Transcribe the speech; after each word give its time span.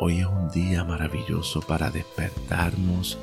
Hoy 0.00 0.20
es 0.20 0.26
un 0.26 0.48
día 0.50 0.84
maravilloso 0.84 1.60
para 1.60 1.90
despertarnos 1.90 3.18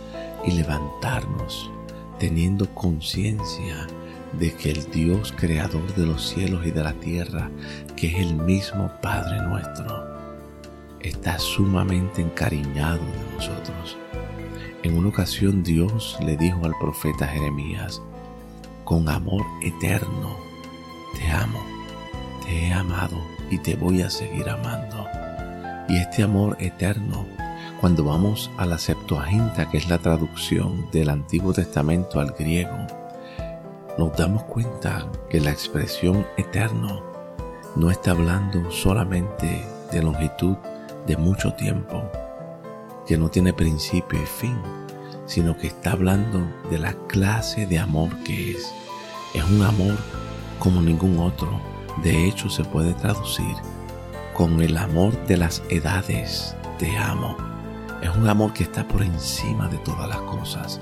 y 0.45 0.51
levantarnos, 0.51 1.71
teniendo 2.19 2.69
conciencia 2.75 3.87
de 4.33 4.53
que 4.53 4.71
el 4.71 4.91
Dios 4.91 5.33
creador 5.37 5.95
de 5.95 6.05
los 6.05 6.27
cielos 6.27 6.65
y 6.65 6.71
de 6.71 6.83
la 6.83 6.91
tierra, 6.91 7.49
que 7.95 8.07
es 8.07 8.15
el 8.15 8.35
mismo 8.35 8.91
Padre 9.01 9.41
nuestro, 9.43 10.05
está 10.99 11.39
sumamente 11.39 12.21
encariñado 12.21 12.99
de 12.99 13.35
nosotros. 13.35 13.97
En 14.83 14.97
una 14.97 15.07
ocasión 15.07 15.63
Dios 15.63 16.17
le 16.25 16.35
dijo 16.35 16.65
al 16.65 16.73
profeta 16.77 17.25
Jeremías, 17.25 18.01
con 18.83 19.07
amor 19.07 19.45
eterno, 19.63 20.35
te 21.17 21.31
amo, 21.31 21.63
te 22.45 22.67
he 22.67 22.73
amado 22.73 23.17
y 23.49 23.59
te 23.59 23.77
voy 23.77 24.01
a 24.01 24.09
seguir 24.09 24.49
amando. 24.49 25.07
Y 25.87 25.97
este 25.97 26.23
amor 26.23 26.57
eterno, 26.59 27.27
cuando 27.79 28.03
vamos 28.03 28.49
a 28.57 28.65
la 28.65 28.79
Septuaginta, 28.79 29.69
que 29.69 29.77
es 29.77 29.87
la 29.87 29.99
traducción 29.99 30.89
del 30.91 31.09
Antiguo 31.09 31.53
Testamento 31.53 32.19
al 32.19 32.31
griego, 32.31 32.87
nos 33.97 34.17
damos 34.17 34.43
cuenta 34.43 35.05
que 35.29 35.39
la 35.39 35.51
expresión 35.51 36.25
eterno 36.37 37.03
no 37.75 37.91
está 37.91 38.11
hablando 38.11 38.71
solamente 38.71 39.63
de 39.91 40.01
longitud 40.01 40.57
de 41.05 41.17
mucho 41.17 41.53
tiempo, 41.53 42.03
que 43.05 43.17
no 43.17 43.29
tiene 43.29 43.53
principio 43.53 44.19
y 44.21 44.25
fin, 44.25 44.57
sino 45.27 45.55
que 45.55 45.67
está 45.67 45.91
hablando 45.91 46.47
de 46.71 46.79
la 46.79 46.93
clase 47.07 47.67
de 47.67 47.77
amor 47.77 48.09
que 48.23 48.51
es. 48.51 48.73
Es 49.35 49.43
un 49.43 49.61
amor 49.61 49.97
como 50.57 50.81
ningún 50.81 51.19
otro. 51.19 51.61
De 52.01 52.27
hecho, 52.27 52.49
se 52.49 52.63
puede 52.63 52.93
traducir 52.93 53.55
con 54.35 54.61
el 54.61 54.77
amor 54.77 55.13
de 55.27 55.37
las 55.37 55.63
edades. 55.69 56.55
Te 56.77 56.97
amo. 56.97 57.37
Es 58.01 58.09
un 58.15 58.27
amor 58.27 58.51
que 58.53 58.63
está 58.63 58.85
por 58.85 59.01
encima 59.01 59.69
de 59.69 59.77
todas 59.77 60.09
las 60.09 60.19
cosas. 60.19 60.81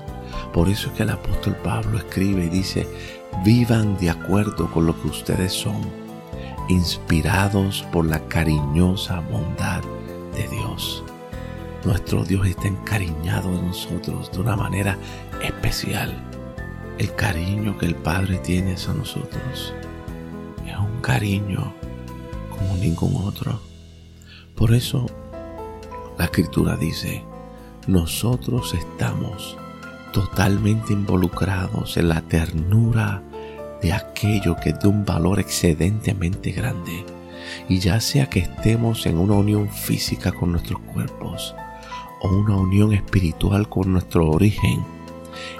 Por 0.52 0.68
eso 0.68 0.88
es 0.88 0.94
que 0.94 1.04
el 1.04 1.10
apóstol 1.10 1.56
Pablo 1.62 1.98
escribe 1.98 2.46
y 2.46 2.48
dice, 2.48 2.86
vivan 3.44 3.96
de 3.98 4.10
acuerdo 4.10 4.70
con 4.70 4.86
lo 4.86 5.00
que 5.00 5.08
ustedes 5.08 5.52
son, 5.52 5.80
inspirados 6.68 7.86
por 7.92 8.06
la 8.06 8.18
cariñosa 8.26 9.20
bondad 9.20 9.82
de 10.34 10.48
Dios. 10.48 11.04
Nuestro 11.84 12.24
Dios 12.24 12.46
está 12.48 12.66
encariñado 12.66 13.54
de 13.54 13.62
nosotros 13.62 14.32
de 14.32 14.40
una 14.40 14.56
manera 14.56 14.98
especial. 15.42 16.12
El 16.98 17.14
cariño 17.14 17.78
que 17.78 17.86
el 17.86 17.94
Padre 17.94 18.38
tiene 18.38 18.74
hacia 18.74 18.94
nosotros 18.94 19.74
es 20.66 20.76
un 20.76 21.00
cariño 21.00 21.72
ningún 22.80 23.16
otro. 23.24 23.60
Por 24.56 24.74
eso 24.74 25.06
la 26.18 26.26
escritura 26.26 26.76
dice, 26.76 27.24
nosotros 27.86 28.74
estamos 28.74 29.56
totalmente 30.12 30.92
involucrados 30.92 31.96
en 31.96 32.08
la 32.08 32.20
ternura 32.22 33.22
de 33.82 33.92
aquello 33.92 34.56
que 34.56 34.70
es 34.70 34.80
de 34.80 34.88
un 34.88 35.04
valor 35.04 35.40
excedentemente 35.40 36.52
grande. 36.52 37.04
Y 37.68 37.78
ya 37.80 38.00
sea 38.00 38.30
que 38.30 38.40
estemos 38.40 39.06
en 39.06 39.18
una 39.18 39.34
unión 39.34 39.68
física 39.68 40.32
con 40.32 40.52
nuestros 40.52 40.80
cuerpos, 40.80 41.54
o 42.22 42.28
una 42.28 42.56
unión 42.56 42.92
espiritual 42.92 43.68
con 43.68 43.92
nuestro 43.92 44.30
origen, 44.30 44.84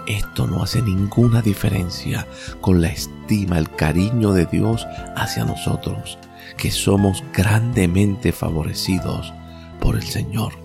esto 0.06 0.46
no 0.46 0.62
hace 0.62 0.82
ninguna 0.82 1.42
diferencia 1.42 2.26
con 2.60 2.80
la 2.80 2.88
estima, 2.88 3.58
el 3.58 3.70
cariño 3.70 4.32
de 4.32 4.46
Dios 4.46 4.86
hacia 5.16 5.44
nosotros, 5.44 6.18
que 6.56 6.70
somos 6.70 7.22
grandemente 7.32 8.32
favorecidos 8.32 9.32
por 9.80 9.96
el 9.96 10.04
Señor. 10.04 10.63